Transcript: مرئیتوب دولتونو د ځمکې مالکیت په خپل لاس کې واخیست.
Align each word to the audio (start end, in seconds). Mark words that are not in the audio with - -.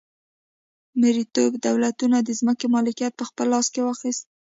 مرئیتوب 1.01 1.51
دولتونو 1.67 2.17
د 2.27 2.29
ځمکې 2.39 2.65
مالکیت 2.75 3.13
په 3.17 3.23
خپل 3.29 3.45
لاس 3.53 3.67
کې 3.73 3.81
واخیست. 3.83 4.23